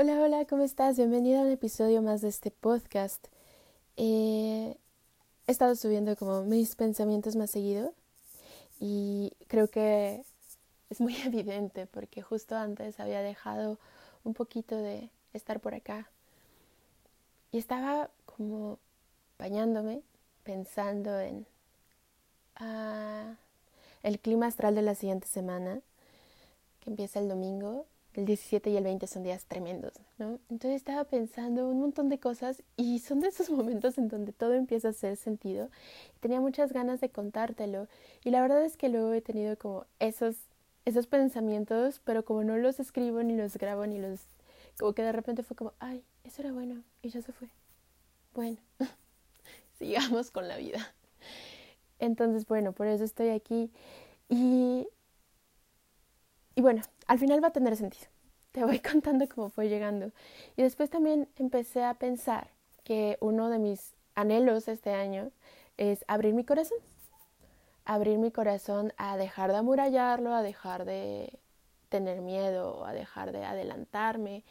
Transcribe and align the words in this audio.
Hola, 0.00 0.20
hola, 0.20 0.44
¿cómo 0.44 0.62
estás? 0.62 0.96
Bienvenida 0.96 1.40
a 1.40 1.42
un 1.42 1.50
episodio 1.50 2.02
más 2.02 2.20
de 2.20 2.28
este 2.28 2.52
podcast. 2.52 3.26
Eh, 3.96 4.76
he 5.48 5.50
estado 5.50 5.74
subiendo 5.74 6.14
como 6.14 6.44
mis 6.44 6.76
pensamientos 6.76 7.34
más 7.34 7.50
seguido 7.50 7.92
y 8.78 9.32
creo 9.48 9.66
que 9.66 10.22
es 10.88 11.00
muy 11.00 11.16
evidente 11.26 11.86
porque 11.88 12.22
justo 12.22 12.54
antes 12.54 13.00
había 13.00 13.22
dejado 13.22 13.80
un 14.22 14.34
poquito 14.34 14.76
de 14.76 15.10
estar 15.32 15.58
por 15.58 15.74
acá 15.74 16.08
y 17.50 17.58
estaba 17.58 18.08
como 18.24 18.78
bañándome 19.36 20.02
pensando 20.44 21.18
en 21.18 21.44
ah, 22.54 23.34
el 24.04 24.20
clima 24.20 24.46
astral 24.46 24.76
de 24.76 24.82
la 24.82 24.94
siguiente 24.94 25.26
semana 25.26 25.80
que 26.78 26.90
empieza 26.90 27.18
el 27.18 27.28
domingo 27.28 27.84
el 28.18 28.24
17 28.24 28.70
y 28.70 28.76
el 28.76 28.82
20 28.82 29.06
son 29.06 29.22
días 29.22 29.44
tremendos, 29.44 29.92
¿no? 30.18 30.40
Entonces 30.50 30.72
estaba 30.72 31.04
pensando 31.04 31.68
un 31.68 31.78
montón 31.78 32.08
de 32.08 32.18
cosas 32.18 32.64
y 32.76 32.98
son 32.98 33.20
de 33.20 33.28
esos 33.28 33.48
momentos 33.50 33.96
en 33.96 34.08
donde 34.08 34.32
todo 34.32 34.54
empieza 34.54 34.88
a 34.88 34.90
hacer 34.90 35.16
sentido. 35.16 35.70
Tenía 36.18 36.40
muchas 36.40 36.72
ganas 36.72 37.00
de 37.00 37.10
contártelo 37.10 37.86
y 38.24 38.30
la 38.30 38.42
verdad 38.42 38.64
es 38.64 38.76
que 38.76 38.88
luego 38.88 39.12
he 39.12 39.20
tenido 39.20 39.56
como 39.56 39.86
esos, 40.00 40.34
esos 40.84 41.06
pensamientos, 41.06 42.00
pero 42.04 42.24
como 42.24 42.42
no 42.42 42.56
los 42.56 42.80
escribo 42.80 43.22
ni 43.22 43.36
los 43.36 43.56
grabo 43.56 43.86
ni 43.86 43.98
los... 44.00 44.18
como 44.80 44.94
que 44.94 45.02
de 45.02 45.12
repente 45.12 45.44
fue 45.44 45.56
como, 45.56 45.72
ay, 45.78 46.02
eso 46.24 46.42
era 46.42 46.50
bueno 46.50 46.82
y 47.02 47.10
ya 47.10 47.22
se 47.22 47.30
fue. 47.30 47.48
Bueno, 48.34 48.58
sigamos 49.78 50.32
con 50.32 50.48
la 50.48 50.56
vida. 50.56 50.92
Entonces, 52.00 52.48
bueno, 52.48 52.72
por 52.72 52.88
eso 52.88 53.04
estoy 53.04 53.28
aquí 53.28 53.70
y 54.28 54.88
y 56.58 56.60
bueno, 56.60 56.82
al 57.06 57.20
final 57.20 57.40
va 57.40 57.48
a 57.48 57.52
tener 57.52 57.76
sentido. 57.76 58.08
Te 58.50 58.64
voy 58.64 58.80
contando 58.90 59.28
cómo 59.28 59.48
fue 59.48 59.68
llegando. 59.68 60.10
Y 60.56 60.62
después 60.62 60.90
también 60.90 61.28
empecé 61.36 61.84
a 61.84 61.94
pensar 61.94 62.50
que 62.82 63.16
uno 63.20 63.48
de 63.48 63.60
mis 63.60 63.94
anhelos 64.16 64.66
este 64.66 64.92
año 64.92 65.30
es 65.76 66.04
abrir 66.08 66.34
mi 66.34 66.42
corazón. 66.42 66.78
Abrir 67.84 68.18
mi 68.18 68.32
corazón 68.32 68.92
a 68.96 69.16
dejar 69.16 69.52
de 69.52 69.58
amurallarlo, 69.58 70.34
a 70.34 70.42
dejar 70.42 70.84
de 70.84 71.38
tener 71.90 72.22
miedo, 72.22 72.84
a 72.84 72.92
dejar 72.92 73.30
de 73.30 73.44
adelantarme, 73.44 74.42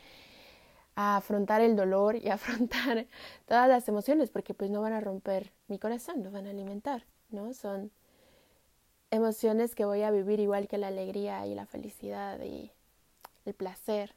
a 0.95 1.17
afrontar 1.17 1.59
el 1.59 1.75
dolor 1.75 2.16
y 2.16 2.30
afrontar 2.30 3.05
todas 3.47 3.67
las 3.67 3.86
emociones, 3.89 4.30
porque 4.30 4.53
pues 4.53 4.71
no 4.71 4.80
van 4.80 4.94
a 4.94 5.02
romper 5.02 5.52
mi 5.67 5.77
corazón, 5.77 6.23
no 6.23 6.31
van 6.31 6.47
a 6.47 6.52
alimentar, 6.52 7.03
¿no? 7.31 7.52
Son 7.53 7.92
emociones 9.11 9.75
que 9.75 9.86
voy 9.86 10.02
a 10.03 10.11
vivir 10.11 10.39
igual 10.39 10.67
que 10.67 10.77
la 10.77 10.88
alegría 10.88 11.45
y 11.47 11.55
la 11.55 11.66
felicidad 11.66 12.39
y 12.41 12.72
el 13.45 13.53
placer. 13.53 14.14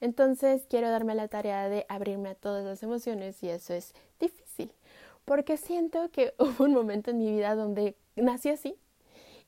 Entonces 0.00 0.66
quiero 0.68 0.90
darme 0.90 1.14
la 1.14 1.28
tarea 1.28 1.68
de 1.68 1.86
abrirme 1.88 2.30
a 2.30 2.34
todas 2.34 2.64
las 2.64 2.82
emociones 2.82 3.42
y 3.42 3.50
eso 3.50 3.74
es 3.74 3.94
difícil, 4.18 4.72
porque 5.24 5.56
siento 5.56 6.10
que 6.10 6.34
hubo 6.38 6.64
un 6.64 6.72
momento 6.72 7.10
en 7.10 7.18
mi 7.18 7.30
vida 7.30 7.54
donde 7.54 7.94
nací 8.16 8.48
así 8.48 8.76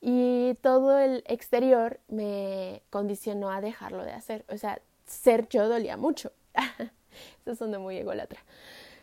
y 0.00 0.54
todo 0.60 0.98
el 0.98 1.24
exterior 1.26 1.98
me 2.08 2.82
condicionó 2.90 3.50
a 3.50 3.60
dejarlo 3.60 4.04
de 4.04 4.12
hacer. 4.12 4.44
O 4.48 4.58
sea, 4.58 4.80
ser 5.06 5.48
yo 5.48 5.68
dolía 5.68 5.96
mucho. 5.96 6.30
Eso 7.46 7.54
suena 7.54 7.78
muy 7.78 7.96
ególatra. 7.96 8.40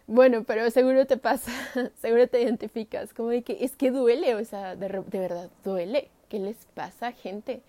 Bueno, 0.08 0.44
pero 0.44 0.70
seguro 0.72 1.06
te 1.06 1.18
pasa, 1.18 1.52
seguro 2.02 2.28
te 2.28 2.42
identificas, 2.42 3.14
como 3.14 3.30
de 3.30 3.44
que 3.44 3.64
es 3.64 3.76
que 3.76 3.92
duele, 3.92 4.36
o 4.36 4.44
sea, 4.46 4.76
de, 4.76 4.88
verdad 4.88 5.50
duele. 5.64 6.10
¿Qué 6.30 6.40
les 6.40 6.66
pasa 6.74 7.08
a 7.08 7.12
gente? 7.12 7.62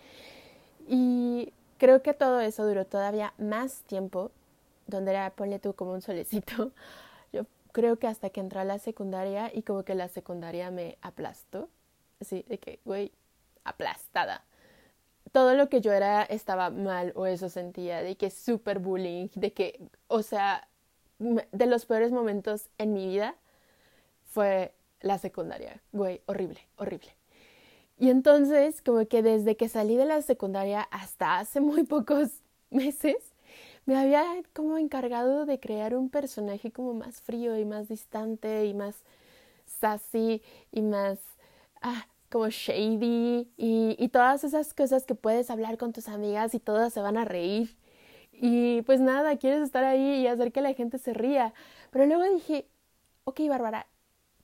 Y 0.87 1.51
creo 1.77 2.01
que 2.01 2.13
todo 2.13 2.39
eso 2.39 2.65
duró 2.65 2.85
todavía 2.85 3.33
más 3.37 3.83
tiempo, 3.83 4.31
donde 4.87 5.11
era, 5.11 5.29
ponle 5.31 5.59
tú 5.59 5.73
como 5.73 5.93
un 5.93 6.01
solecito. 6.01 6.71
Yo 7.33 7.45
creo 7.71 7.97
que 7.97 8.07
hasta 8.07 8.29
que 8.29 8.39
entré 8.39 8.59
a 8.59 8.65
la 8.65 8.79
secundaria 8.79 9.51
y 9.53 9.63
como 9.63 9.83
que 9.83 9.95
la 9.95 10.07
secundaria 10.07 10.71
me 10.71 10.97
aplastó. 11.01 11.69
Así, 12.21 12.45
de 12.47 12.57
que, 12.57 12.79
güey, 12.85 13.11
aplastada. 13.65 14.45
Todo 15.31 15.55
lo 15.55 15.67
que 15.67 15.81
yo 15.81 15.91
era 15.91 16.23
estaba 16.23 16.69
mal 16.69 17.11
o 17.15 17.25
eso 17.25 17.49
sentía, 17.49 18.01
de 18.01 18.15
que 18.15 18.29
súper 18.29 18.79
bullying, 18.79 19.29
de 19.35 19.51
que, 19.51 19.79
o 20.07 20.21
sea, 20.21 20.67
de 21.19 21.65
los 21.65 21.85
peores 21.85 22.11
momentos 22.11 22.69
en 22.77 22.93
mi 22.93 23.07
vida 23.07 23.35
fue 24.25 24.73
la 25.01 25.17
secundaria. 25.17 25.81
Güey, 25.91 26.21
horrible, 26.25 26.59
horrible. 26.77 27.09
Y 27.97 28.09
entonces, 28.09 28.81
como 28.81 29.05
que 29.07 29.21
desde 29.21 29.55
que 29.55 29.69
salí 29.69 29.95
de 29.95 30.05
la 30.05 30.21
secundaria 30.21 30.81
hasta 30.91 31.39
hace 31.39 31.61
muy 31.61 31.83
pocos 31.85 32.29
meses, 32.69 33.17
me 33.85 33.97
había 33.97 34.23
como 34.53 34.77
encargado 34.77 35.45
de 35.45 35.59
crear 35.59 35.95
un 35.95 36.09
personaje 36.09 36.71
como 36.71 36.93
más 36.93 37.21
frío 37.21 37.57
y 37.57 37.65
más 37.65 37.89
distante 37.89 38.65
y 38.65 38.73
más 38.73 38.95
sassy 39.65 40.41
y 40.71 40.81
más 40.81 41.19
ah, 41.81 42.07
como 42.29 42.49
shady 42.49 43.47
y, 43.57 43.95
y 43.99 44.09
todas 44.09 44.43
esas 44.43 44.73
cosas 44.73 45.05
que 45.05 45.15
puedes 45.15 45.49
hablar 45.49 45.77
con 45.77 45.93
tus 45.93 46.07
amigas 46.07 46.55
y 46.55 46.59
todas 46.59 46.93
se 46.93 47.01
van 47.01 47.17
a 47.17 47.25
reír 47.25 47.75
y 48.33 48.81
pues 48.83 48.99
nada, 48.99 49.37
quieres 49.37 49.61
estar 49.61 49.83
ahí 49.83 50.21
y 50.21 50.27
hacer 50.27 50.51
que 50.51 50.61
la 50.61 50.73
gente 50.73 50.97
se 50.97 51.13
ría. 51.13 51.53
Pero 51.91 52.05
luego 52.05 52.23
dije, 52.33 52.67
ok, 53.25 53.41
Bárbara, 53.49 53.87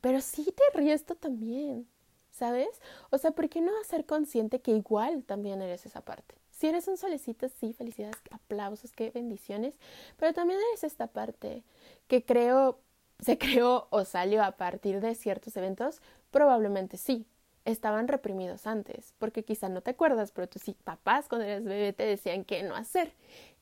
pero 0.01 0.22
sí 0.22 0.45
te 0.45 0.77
ríes 0.77 1.05
tú 1.05 1.16
también, 1.16 1.88
¿sabes? 2.31 2.69
O 3.09 3.17
sea, 3.17 3.31
¿por 3.31 3.50
qué 3.50 3.61
no 3.61 3.72
hacer 3.81 4.05
consciente 4.05 4.61
que 4.61 4.72
igual 4.72 5.23
también 5.23 5.61
eres 5.61 5.85
esa 5.85 6.01
parte? 6.01 6.35
Si 6.51 6.67
eres 6.67 6.88
un 6.88 6.97
solecito, 6.97 7.47
sí, 7.50 7.73
felicidades, 7.73 8.17
aplausos, 8.31 8.91
qué 8.91 9.11
bendiciones, 9.11 9.75
pero 10.17 10.33
también 10.33 10.59
eres 10.71 10.83
esta 10.83 11.07
parte 11.07 11.63
que 12.07 12.23
creo, 12.25 12.79
se 13.19 13.38
creó 13.38 13.88
o 13.91 14.06
salió 14.06 14.44
a 14.44 14.51
partir 14.51 15.00
de 15.01 15.16
ciertos 15.16 15.56
eventos, 15.56 16.01
probablemente 16.31 16.97
sí, 16.97 17.25
estaban 17.72 18.07
reprimidos 18.07 18.68
antes, 18.68 19.13
porque 19.19 19.44
quizá 19.44 19.69
no 19.69 19.81
te 19.81 19.91
acuerdas, 19.91 20.31
pero 20.31 20.47
tus 20.47 20.63
papás 20.84 21.28
cuando 21.28 21.47
eras 21.47 21.63
bebé 21.63 21.94
te 21.94 22.03
decían 22.03 22.44
qué 22.44 22.63
no 22.63 22.75
hacer. 22.75 23.13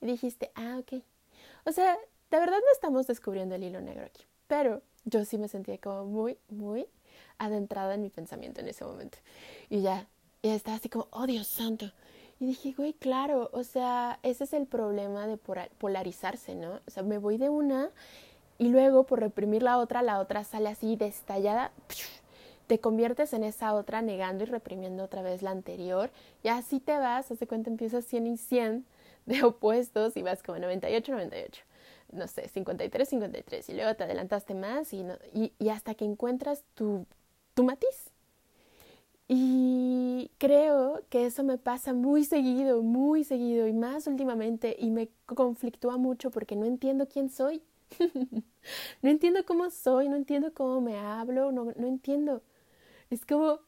Y 0.01 0.06
dijiste, 0.06 0.51
ah, 0.56 0.78
ok. 0.79 1.01
O 1.66 1.72
sea, 1.72 1.97
de 2.31 2.40
verdad 2.40 2.57
no 2.57 2.72
estamos 2.73 3.07
descubriendo 3.07 3.56
el 3.56 3.63
hilo 3.63 3.81
negro 3.81 4.06
aquí, 4.06 4.23
pero 4.47 4.81
yo 5.06 5.25
sí 5.25 5.38
me 5.38 5.47
sentía 5.47 5.78
como 5.78 6.06
muy, 6.06 6.38
muy 6.50 6.88
adentrada 7.38 7.95
en 7.95 8.01
mi 8.01 8.09
pensamiento 8.09 8.62
en 8.62 8.68
ese 8.68 8.85
momento. 8.85 9.18
Y 9.69 9.81
ya, 9.81 10.07
ya 10.44 10.56
estaba 10.56 10.78
así 10.78 10.89
como, 10.89 11.07
oh 11.12 11.25
Dios 11.25 11.47
santo. 11.47 11.91
Y 12.39 12.45
dije, 12.45 12.74
güey, 12.78 12.94
claro, 12.94 13.50
o 13.51 13.63
sea, 13.63 14.19
ese 14.22 14.44
es 14.44 14.53
el 14.53 14.68
problema 14.68 15.25
de 15.25 15.38
polarizarse, 15.38 16.56
¿no? 16.56 16.81
O 16.85 16.91
sea, 16.91 17.03
me 17.03 17.18
voy 17.18 17.38
de 17.38 17.50
una 17.50 17.89
y 18.59 18.69
luego 18.69 19.06
por 19.06 19.19
reprimir 19.19 19.63
la 19.63 19.78
otra, 19.78 20.01
la 20.01 20.19
otra 20.19 20.44
sale 20.44 20.69
así 20.69 20.95
destallada 20.95 21.72
te 22.67 22.79
conviertes 22.79 23.33
en 23.33 23.44
esa 23.44 23.73
otra 23.73 24.01
negando 24.01 24.44
y 24.44 24.47
reprimiendo 24.47 25.03
otra 25.03 25.22
vez 25.22 25.41
la 25.41 25.51
anterior 25.51 26.11
y 26.44 26.50
así 26.50 26.79
te 26.79 26.97
vas, 26.97 27.31
hace 27.31 27.47
cuenta 27.47 27.69
empiezas 27.69 28.05
100 28.05 28.28
y 28.28 28.38
100 28.38 28.85
de 29.25 29.44
opuestos 29.44 30.17
y 30.17 30.23
vas 30.23 30.44
como 30.44 30.59
98, 30.59 31.11
98, 31.13 31.63
no 32.11 32.27
sé, 32.27 32.47
53, 32.50 33.09
53 33.09 33.69
y 33.69 33.73
luego 33.73 33.95
te 33.95 34.03
adelantaste 34.03 34.53
más 34.53 34.94
y, 34.94 35.06
y, 35.33 35.53
y 35.59 35.69
hasta 35.69 35.95
que 35.95 36.06
encuentras 36.06 36.63
tu, 36.75 37.06
tu 37.56 37.63
matiz. 37.63 38.11
Y 39.29 40.31
creo 40.38 41.01
que 41.09 41.25
eso 41.25 41.44
me 41.44 41.57
pasa 41.57 41.94
muy 41.94 42.23
seguido, 42.23 42.81
muy 42.81 43.23
seguido 43.25 43.67
y 43.67 43.73
más 43.73 44.07
últimamente 44.07 44.75
y 44.79 44.89
me 44.89 45.09
conflictúa 45.25 45.97
mucho 45.97 46.31
porque 46.31 46.56
no 46.56 46.66
entiendo 46.66 47.07
quién 47.09 47.29
soy. 47.29 47.61
no 49.01 49.09
entiendo 49.09 49.45
cómo 49.45 49.69
soy, 49.69 50.07
no 50.09 50.16
entiendo 50.16 50.53
cómo 50.53 50.81
me 50.81 50.97
hablo, 50.97 51.51
no, 51.51 51.66
no 51.75 51.88
entiendo. 51.88 52.41
Es 53.09 53.25
como, 53.25 53.59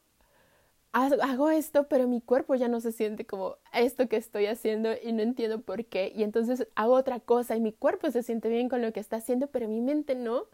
hago 0.92 1.50
esto, 1.50 1.88
pero 1.88 2.08
mi 2.08 2.20
cuerpo 2.20 2.54
ya 2.56 2.68
no 2.68 2.80
se 2.80 2.92
siente 2.92 3.26
como 3.26 3.56
esto 3.72 4.08
que 4.08 4.16
estoy 4.16 4.46
haciendo 4.46 4.90
y 5.02 5.12
no 5.12 5.22
entiendo 5.22 5.60
por 5.62 5.84
qué. 5.86 6.12
Y 6.14 6.22
entonces 6.24 6.66
hago 6.74 6.94
otra 6.94 7.20
cosa 7.20 7.56
y 7.56 7.60
mi 7.60 7.72
cuerpo 7.72 8.10
se 8.10 8.22
siente 8.22 8.48
bien 8.48 8.68
con 8.68 8.82
lo 8.82 8.92
que 8.92 9.00
está 9.00 9.16
haciendo, 9.16 9.46
pero 9.48 9.68
mi 9.68 9.80
mente 9.80 10.14
no. 10.14 10.46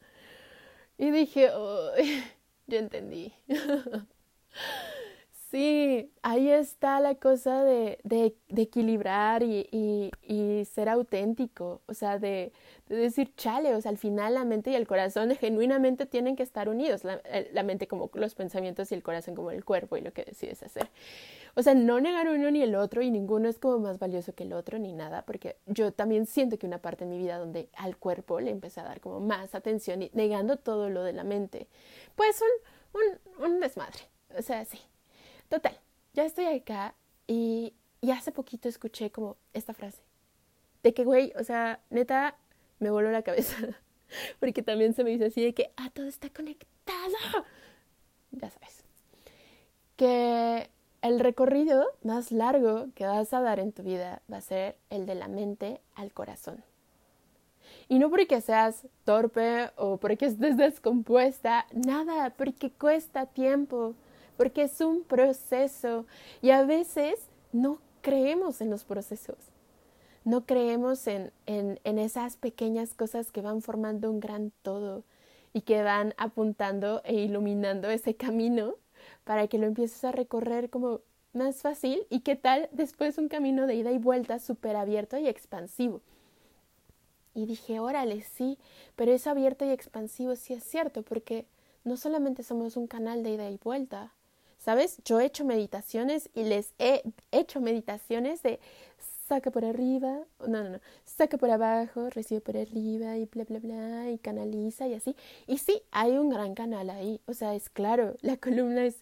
Y 0.99 1.11
dije, 1.11 1.51
oh, 1.53 1.91
yo 2.67 2.79
entendí. 2.79 3.33
Sí, 5.51 6.13
ahí 6.23 6.51
está 6.51 6.99
la 6.99 7.15
cosa 7.15 7.63
de, 7.63 8.01
de, 8.03 8.37
de 8.49 8.63
equilibrar 8.63 9.45
y, 9.45 9.69
y, 9.71 10.11
y, 10.23 10.65
ser 10.65 10.89
auténtico, 10.89 11.83
o 11.87 11.95
sea, 11.95 12.19
de, 12.19 12.53
de, 12.89 12.97
decir, 12.97 13.33
chale, 13.37 13.73
o 13.77 13.81
sea, 13.81 13.93
al 13.93 13.97
final 13.97 14.35
la 14.35 14.45
mente 14.45 14.73
y 14.73 14.75
el 14.75 14.89
corazón 14.89 15.31
genuinamente 15.37 16.05
tienen 16.05 16.35
que 16.35 16.43
estar 16.43 16.69
unidos, 16.69 17.05
la, 17.05 17.23
la, 17.53 17.63
mente 17.63 17.87
como 17.87 18.11
los 18.15 18.35
pensamientos 18.35 18.91
y 18.91 18.97
el 18.97 19.05
corazón 19.05 19.37
como 19.37 19.53
el 19.53 19.65
cuerpo 19.65 19.97
y 19.97 20.01
lo 20.01 20.13
que 20.13 20.25
decides 20.25 20.65
hacer. 20.65 20.91
O 21.55 21.63
sea, 21.63 21.75
no 21.75 22.01
negar 22.01 22.29
uno 22.29 22.51
ni 22.51 22.63
el 22.63 22.75
otro 22.75 23.03
y 23.03 23.13
ninguno 23.13 23.49
es 23.49 23.61
como 23.61 23.79
más 23.79 24.01
valioso 24.01 24.35
que 24.35 24.43
el 24.43 24.53
otro 24.53 24.81
ni 24.81 24.93
nada, 24.93 25.25
porque 25.25 25.59
yo 25.67 25.93
también 25.93 26.27
siento 26.27 26.59
que 26.59 26.67
una 26.67 26.83
parte 26.83 27.05
de 27.05 27.11
mi 27.13 27.19
vida 27.19 27.39
donde 27.39 27.71
al 27.77 27.97
cuerpo 27.99 28.41
le 28.41 28.51
empecé 28.51 28.81
a 28.81 28.85
dar 28.85 29.01
como 29.01 29.21
más 29.21 29.55
atención 29.55 30.03
y 30.03 30.11
negando 30.13 30.57
todo 30.57 30.91
lo 30.91 31.05
de 31.05 31.13
la 31.13 31.23
mente, 31.23 31.69
pues 32.17 32.43
un, 32.43 33.01
un, 33.45 33.53
un 33.53 33.61
desmadre, 33.61 34.01
o 34.37 34.43
sea, 34.43 34.65
sí. 34.65 34.81
Total, 35.49 35.79
ya 36.15 36.25
estoy 36.25 36.47
acá 36.47 36.95
y, 37.27 37.73
y 38.01 38.11
hace 38.11 38.33
poquito 38.33 38.69
escuché 38.69 39.11
como 39.11 39.37
esta 39.53 39.75
frase. 39.75 40.03
De 40.83 40.95
que, 40.95 41.05
güey, 41.05 41.33
o 41.39 41.45
sea, 41.45 41.81
neta, 41.91 42.37
me 42.79 42.91
voló 42.91 43.11
la 43.11 43.23
cabeza. 43.23 43.57
Porque 44.41 44.63
también 44.63 44.95
se 44.95 45.05
me 45.05 45.11
dice 45.11 45.27
así 45.27 45.43
de 45.43 45.55
que, 45.55 45.73
ah, 45.77 45.91
todo 45.93 46.07
está 46.07 46.31
conectado. 46.31 47.15
Ya 48.33 48.51
sabes. 48.51 48.85
Que 49.97 50.69
el 51.01 51.21
recorrido 51.21 51.87
más 52.03 52.33
largo 52.33 52.89
que 52.95 53.07
vas 53.07 53.33
a 53.33 53.41
dar 53.41 53.61
en 53.61 53.73
tu 53.73 53.83
vida 53.83 54.21
va 54.31 54.39
a 54.39 54.43
ser 54.43 54.77
el 54.91 55.07
de 55.07 55.15
la 55.15 55.29
mente 55.29 55.81
al 55.95 56.13
corazón. 56.13 56.63
Y 57.89 57.99
no 57.99 58.11
porque 58.11 58.41
seas 58.41 58.87
torpe 59.05 59.71
o 59.77 59.97
porque 59.97 60.27
estés 60.27 60.57
descompuesta, 60.57 61.67
nada, 61.73 62.31
porque 62.31 62.71
cuesta 62.71 63.27
tiempo, 63.27 63.95
porque 64.37 64.63
es 64.63 64.81
un 64.81 65.03
proceso 65.03 66.07
y 66.43 66.51
a 66.51 66.65
veces 66.65 67.21
no 67.53 67.81
creemos 68.03 68.61
en 68.61 68.71
los 68.71 68.85
procesos, 68.85 69.37
no 70.25 70.45
creemos 70.47 71.07
en, 71.07 71.33
en, 71.47 71.81
en 71.85 71.99
esas 71.99 72.37
pequeñas 72.37 72.95
cosas 72.95 73.31
que 73.31 73.43
van 73.43 73.63
formando 73.63 74.11
un 74.11 74.21
gran 74.21 74.53
todo 74.63 75.05
y 75.53 75.63
que 75.63 75.83
van 75.83 76.15
apuntando 76.19 77.01
e 77.05 77.15
iluminando 77.15 77.89
ese 77.89 78.15
camino 78.15 78.75
para 79.25 79.49
que 79.49 79.59
lo 79.59 79.67
empieces 79.67 80.05
a 80.05 80.13
recorrer 80.13 80.71
como 80.71 81.01
más 81.33 81.63
fácil 81.63 82.07
y 82.11 82.21
qué 82.21 82.37
tal 82.37 82.69
después 82.73 83.19
un 83.19 83.29
camino 83.29 83.67
de 83.67 83.75
ida 83.77 83.93
y 83.93 83.99
vuelta 83.99 84.39
súper 84.39 84.77
abierto 84.77 85.17
y 85.19 85.29
expansivo. 85.29 86.01
Y 87.35 87.45
dije, 87.47 87.79
órale, 87.81 88.23
sí, 88.23 88.59
pero 88.97 89.13
eso 89.13 89.31
abierto 89.31 89.65
y 89.67 89.71
expansivo 89.71 90.37
sí 90.37 90.55
es 90.55 90.65
cierto, 90.65 91.03
porque 91.03 91.47
no 91.85 91.97
solamente 91.97 92.43
somos 92.43 92.77
un 92.77 92.87
canal 92.87 93.23
de 93.23 93.31
ida 93.31 93.51
y 93.51 93.59
vuelta, 93.63 94.13
¿sabes? 94.67 94.99
Yo 95.05 95.21
he 95.21 95.27
hecho 95.27 95.45
meditaciones 95.45 96.29
y 96.35 96.43
les 96.43 96.75
he 96.81 97.05
hecho 97.31 97.61
meditaciones 97.61 98.43
de 98.43 98.59
saca 99.29 99.53
por 99.53 99.65
arriba, 99.65 100.19
no, 100.41 100.65
no, 100.65 100.71
no, 100.71 100.81
saca 101.05 101.39
por 101.39 101.51
abajo, 101.51 102.11
recibe 102.11 102.41
por 102.41 102.57
arriba 102.57 103.17
y 103.17 103.27
bla, 103.27 103.45
bla, 103.45 103.61
bla, 103.61 104.11
y 104.11 104.19
canaliza 104.19 104.89
y 104.89 104.95
así. 104.95 105.15
Y 105.47 105.59
sí, 105.59 105.83
hay 105.93 106.19
un 106.19 106.31
gran 106.31 106.57
canal 106.57 106.91
ahí, 106.91 107.21
o 107.27 107.33
sea, 107.33 107.55
es 107.55 107.71
claro, 107.71 108.17
la 108.23 108.39
columna 108.39 108.85
es, 108.85 108.97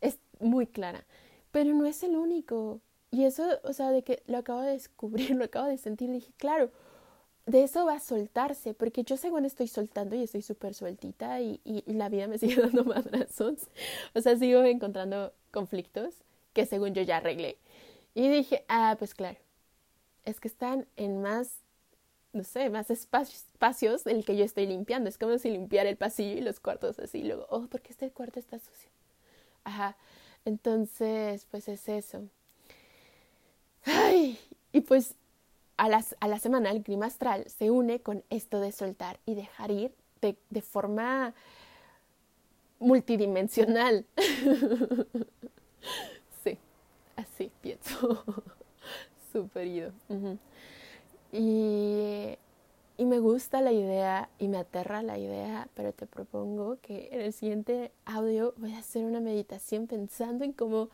es 0.00 0.18
muy 0.40 0.66
clara, 0.66 1.04
pero 1.52 1.72
no 1.74 1.86
es 1.86 2.02
el 2.02 2.16
único. 2.16 2.80
Y 3.12 3.22
eso, 3.22 3.44
o 3.62 3.72
sea, 3.72 3.92
de 3.92 4.02
que 4.02 4.20
lo 4.26 4.38
acabo 4.38 4.62
de 4.62 4.72
descubrir, 4.72 5.30
lo 5.36 5.44
acabo 5.44 5.68
de 5.68 5.78
sentir, 5.78 6.10
dije, 6.10 6.32
claro, 6.38 6.72
de 7.46 7.62
eso 7.62 7.84
va 7.84 7.94
a 7.94 8.00
soltarse, 8.00 8.74
porque 8.74 9.04
yo 9.04 9.16
según 9.16 9.44
estoy 9.44 9.68
soltando 9.68 10.16
y 10.16 10.22
estoy 10.22 10.42
súper 10.42 10.74
sueltita 10.74 11.40
y, 11.40 11.60
y, 11.64 11.82
la 11.92 12.08
vida 12.08 12.26
me 12.26 12.38
sigue 12.38 12.60
dando 12.60 12.84
madrazos. 12.84 13.68
O 14.14 14.20
sea, 14.20 14.36
sigo 14.36 14.62
encontrando 14.62 15.32
conflictos 15.50 16.14
que 16.52 16.66
según 16.66 16.94
yo 16.94 17.02
ya 17.02 17.18
arreglé. 17.18 17.58
Y 18.14 18.28
dije, 18.28 18.64
ah, 18.68 18.96
pues 18.98 19.14
claro, 19.14 19.38
es 20.24 20.40
que 20.40 20.48
están 20.48 20.86
en 20.96 21.20
más, 21.20 21.58
no 22.32 22.44
sé, 22.44 22.70
más 22.70 22.90
espacios, 22.90 23.44
espacios 23.52 24.04
del 24.04 24.24
que 24.24 24.36
yo 24.36 24.44
estoy 24.44 24.66
limpiando. 24.66 25.08
Es 25.08 25.18
como 25.18 25.36
si 25.38 25.50
limpiara 25.50 25.90
el 25.90 25.96
pasillo 25.96 26.38
y 26.38 26.40
los 26.40 26.60
cuartos 26.60 26.98
así. 26.98 27.18
Y 27.18 27.24
luego, 27.24 27.46
oh, 27.50 27.66
porque 27.68 27.92
este 27.92 28.10
cuarto 28.10 28.38
está 28.38 28.58
sucio. 28.58 28.88
Ajá. 29.64 29.96
Entonces, 30.44 31.46
pues 31.50 31.68
es 31.68 31.88
eso. 31.88 32.28
Ay, 33.84 34.38
y 34.72 34.80
pues 34.80 35.14
a, 35.76 35.88
a 36.20 36.28
la 36.28 36.38
semana 36.38 36.70
el 36.70 36.82
clima 36.82 37.06
astral 37.06 37.44
se 37.48 37.70
une 37.70 38.00
con 38.00 38.24
esto 38.30 38.60
de 38.60 38.72
soltar 38.72 39.18
y 39.26 39.34
dejar 39.34 39.70
ir 39.70 39.92
de, 40.20 40.36
de 40.50 40.62
forma 40.62 41.34
multidimensional. 42.80 44.04
sí, 46.44 46.58
así 47.16 47.50
pienso. 47.60 48.24
Súper 49.32 49.66
ido. 49.66 49.92
y, 51.32 52.36
y 52.96 53.04
me 53.06 53.18
gusta 53.18 53.60
la 53.60 53.72
idea 53.72 54.28
y 54.38 54.48
me 54.48 54.58
aterra 54.58 55.02
la 55.02 55.18
idea, 55.18 55.68
pero 55.74 55.92
te 55.92 56.06
propongo 56.06 56.78
que 56.82 57.08
en 57.12 57.20
el 57.20 57.32
siguiente 57.32 57.92
audio 58.04 58.54
voy 58.56 58.74
a 58.74 58.78
hacer 58.78 59.04
una 59.04 59.20
meditación 59.20 59.86
pensando 59.86 60.44
en 60.44 60.52
cómo 60.52 60.90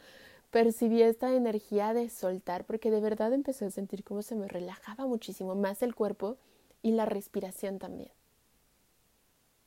percibí 0.50 1.02
esta 1.02 1.32
energía 1.34 1.94
de 1.94 2.10
soltar 2.10 2.64
porque 2.64 2.90
de 2.90 3.00
verdad 3.00 3.32
empecé 3.32 3.66
a 3.66 3.70
sentir 3.70 4.04
cómo 4.04 4.22
se 4.22 4.34
me 4.34 4.48
relajaba 4.48 5.06
muchísimo 5.06 5.54
más 5.54 5.82
el 5.82 5.94
cuerpo 5.94 6.36
y 6.82 6.92
la 6.92 7.06
respiración 7.06 7.78
también. 7.78 8.10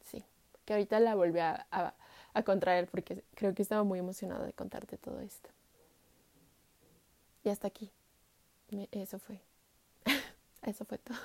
Sí, 0.03 0.24
que 0.65 0.74
ahorita 0.74 1.00
la 1.00 1.15
volví 1.15 1.39
a, 1.39 1.65
a, 1.71 2.44
contraer 2.44 2.88
porque 2.88 3.24
creo 3.35 3.53
que 3.53 3.62
estaba 3.62 3.83
muy 3.83 4.00
emocionada 4.00 4.45
de 4.45 4.53
contarte 4.53 4.97
todo 4.97 5.19
esto. 5.21 5.50
Y 7.44 7.50
hasta 7.50 7.68
aquí. 7.68 7.91
eso 8.91 9.19
fue. 9.19 9.41
eso 10.63 10.85
fue 10.85 10.97
todo. 10.97 11.18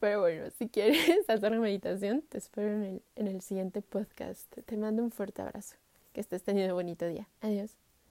Pero 0.00 0.20
bueno, 0.20 0.50
si 0.58 0.68
quieres 0.68 0.98
hacer 1.28 1.52
una 1.52 1.60
meditación, 1.60 2.22
te 2.22 2.38
espero 2.38 2.72
en 2.72 2.82
el, 2.82 3.02
en 3.14 3.28
el 3.28 3.40
siguiente 3.40 3.82
podcast. 3.82 4.52
Te 4.64 4.76
mando 4.76 5.02
un 5.02 5.10
fuerte 5.10 5.42
abrazo. 5.42 5.76
Que 6.16 6.22
estés 6.22 6.42
teniendo 6.42 6.72
un 6.72 6.78
bonito 6.78 7.06
día. 7.06 7.28
Adiós. 7.42 7.76